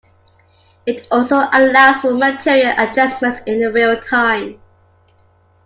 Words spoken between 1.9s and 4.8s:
for material adjustments in a realtime.